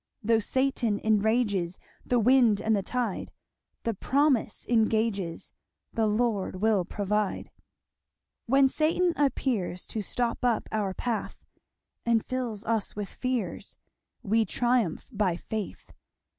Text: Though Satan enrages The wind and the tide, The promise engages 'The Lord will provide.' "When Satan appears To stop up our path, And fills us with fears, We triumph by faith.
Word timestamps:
Though 0.23 0.39
Satan 0.39 0.99
enrages 1.03 1.79
The 2.03 2.17
wind 2.17 2.59
and 2.59 2.75
the 2.75 2.81
tide, 2.81 3.31
The 3.83 3.93
promise 3.93 4.65
engages 4.67 5.51
'The 5.93 6.07
Lord 6.07 6.55
will 6.59 6.85
provide.' 6.85 7.51
"When 8.47 8.67
Satan 8.67 9.13
appears 9.15 9.85
To 9.85 10.01
stop 10.01 10.39
up 10.43 10.67
our 10.71 10.95
path, 10.95 11.45
And 12.03 12.25
fills 12.25 12.65
us 12.65 12.95
with 12.95 13.09
fears, 13.09 13.77
We 14.23 14.43
triumph 14.43 15.07
by 15.11 15.37
faith. 15.37 15.91